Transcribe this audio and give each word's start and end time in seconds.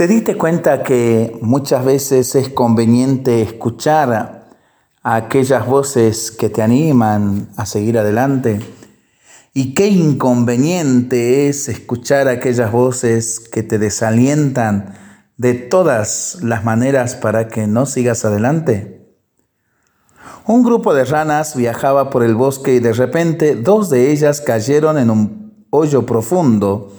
¿Te 0.00 0.08
diste 0.08 0.38
cuenta 0.38 0.82
que 0.82 1.36
muchas 1.42 1.84
veces 1.84 2.34
es 2.34 2.48
conveniente 2.48 3.42
escuchar 3.42 4.48
a 5.02 5.14
aquellas 5.14 5.66
voces 5.66 6.30
que 6.30 6.48
te 6.48 6.62
animan 6.62 7.50
a 7.58 7.66
seguir 7.66 7.98
adelante? 7.98 8.60
Y 9.52 9.74
qué 9.74 9.88
inconveniente 9.88 11.50
es 11.50 11.68
escuchar 11.68 12.28
aquellas 12.28 12.72
voces 12.72 13.40
que 13.40 13.62
te 13.62 13.78
desalientan 13.78 14.94
de 15.36 15.52
todas 15.52 16.38
las 16.40 16.64
maneras 16.64 17.14
para 17.14 17.48
que 17.48 17.66
no 17.66 17.84
sigas 17.84 18.24
adelante. 18.24 19.06
Un 20.46 20.62
grupo 20.62 20.94
de 20.94 21.04
ranas 21.04 21.54
viajaba 21.56 22.08
por 22.08 22.22
el 22.22 22.36
bosque 22.36 22.76
y 22.76 22.80
de 22.80 22.94
repente 22.94 23.54
dos 23.54 23.90
de 23.90 24.12
ellas 24.12 24.40
cayeron 24.40 24.96
en 24.96 25.10
un 25.10 25.66
hoyo 25.68 26.06
profundo 26.06 26.90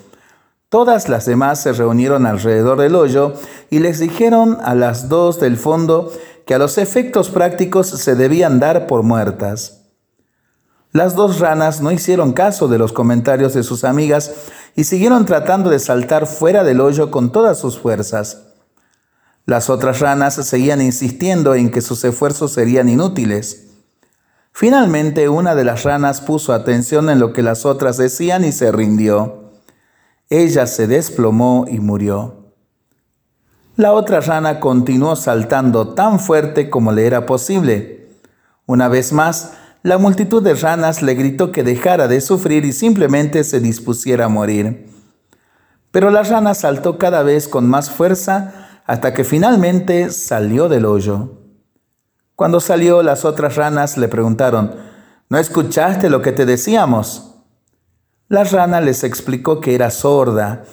Todas 0.72 1.10
las 1.10 1.26
demás 1.26 1.62
se 1.62 1.74
reunieron 1.74 2.26
alrededor 2.26 2.80
del 2.80 2.96
hoyo 2.96 3.34
y 3.70 3.80
les 3.80 4.00
dijeron 4.00 4.58
a 4.64 4.74
las 4.74 5.10
dos 5.10 5.38
del 5.38 5.58
fondo 5.58 6.14
que 6.46 6.54
a 6.54 6.60
los 6.60 6.78
efectos 6.78 7.30
prácticos 7.30 7.88
se 7.88 8.16
debían 8.16 8.62
dar 8.62 8.88
por 8.88 9.04
muertas. 9.04 9.82
Las 10.94 11.14
dos 11.14 11.40
ranas 11.40 11.82
no 11.82 11.92
hicieron 11.92 12.32
caso 12.32 12.70
de 12.70 12.78
los 12.78 12.94
comentarios 12.94 13.54
de 13.54 13.64
sus 13.64 13.84
amigas 13.84 14.32
y 14.74 14.86
siguieron 14.86 15.26
tratando 15.26 15.70
de 15.70 15.80
saltar 15.80 16.26
fuera 16.26 16.64
del 16.64 16.80
hoyo 16.80 17.12
con 17.12 17.34
todas 17.34 17.60
sus 17.60 17.78
fuerzas. 17.78 18.44
Las 19.46 19.70
otras 19.70 20.00
ranas 20.00 20.36
seguían 20.36 20.82
insistiendo 20.82 21.54
en 21.54 21.70
que 21.70 21.82
sus 21.82 22.02
esfuerzos 22.06 22.54
serían 22.54 22.88
inútiles. 22.88 23.72
Finalmente 24.54 25.28
una 25.28 25.54
de 25.54 25.66
las 25.66 25.84
ranas 25.84 26.22
puso 26.22 26.54
atención 26.54 27.10
en 27.10 27.20
lo 27.20 27.34
que 27.34 27.44
las 27.44 27.66
otras 27.66 27.98
decían 27.98 28.46
y 28.46 28.54
se 28.54 28.72
rindió. 28.72 29.41
Ella 30.32 30.66
se 30.66 30.88
desplomó 30.88 31.66
y 31.70 31.82
murió. 31.82 32.54
La 33.76 33.92
otra 33.92 34.22
rana 34.22 34.62
continuó 34.62 35.18
saltando 35.18 35.90
tan 35.90 36.22
fuerte 36.22 36.70
como 36.70 36.94
le 36.94 37.06
era 37.06 37.26
posible. 37.26 38.08
Una 38.66 38.88
vez 38.88 39.12
más, 39.12 39.56
la 39.84 39.98
multitud 39.98 40.42
de 40.42 40.54
ranas 40.54 41.02
le 41.02 41.16
gritó 41.16 41.52
que 41.52 41.64
dejara 41.64 42.08
de 42.08 42.22
sufrir 42.22 42.64
y 42.64 42.72
simplemente 42.72 43.44
se 43.44 43.60
dispusiera 43.60 44.26
a 44.26 44.30
morir. 44.30 44.90
Pero 45.92 46.10
la 46.10 46.24
rana 46.24 46.54
saltó 46.54 46.98
cada 46.98 47.24
vez 47.24 47.50
con 47.50 47.68
más 47.68 47.90
fuerza 47.90 48.80
hasta 48.86 49.14
que 49.14 49.26
finalmente 49.26 50.12
salió 50.12 50.70
del 50.70 50.86
hoyo. 50.86 51.40
Cuando 52.38 52.62
salió, 52.62 53.04
las 53.04 53.26
otras 53.26 53.58
ranas 53.58 53.98
le 53.98 54.08
preguntaron, 54.08 54.76
¿No 55.28 55.38
escuchaste 55.38 56.10
lo 56.10 56.22
que 56.22 56.32
te 56.32 56.46
decíamos? 56.46 57.31
La 58.32 58.46
rana 58.46 58.80
les 58.80 59.04
explicó 59.04 59.60
que 59.60 59.76
era 59.76 59.92
sorda. 59.92 60.64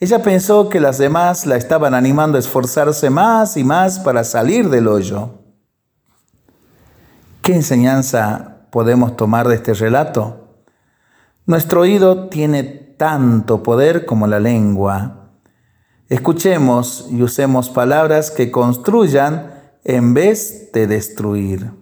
Ella 0.00 0.22
pensó 0.22 0.70
que 0.70 0.80
las 0.80 0.96
demás 0.96 1.44
la 1.44 1.56
estaban 1.56 1.92
animando 1.92 2.38
a 2.38 2.40
esforzarse 2.40 3.10
más 3.10 3.58
y 3.58 3.64
más 3.64 3.98
para 3.98 4.24
salir 4.24 4.70
del 4.70 4.88
hoyo. 4.88 5.28
¿Qué 7.42 7.54
enseñanza 7.54 8.66
podemos 8.70 9.14
tomar 9.14 9.46
de 9.46 9.56
este 9.56 9.74
relato? 9.74 10.54
Nuestro 11.44 11.82
oído 11.82 12.30
tiene 12.30 12.62
tanto 12.62 13.62
poder 13.62 14.06
como 14.06 14.26
la 14.26 14.40
lengua. 14.40 15.32
Escuchemos 16.08 17.08
y 17.10 17.22
usemos 17.22 17.68
palabras 17.68 18.30
que 18.30 18.50
construyan 18.50 19.52
en 19.84 20.14
vez 20.14 20.72
de 20.72 20.86
destruir 20.86 21.81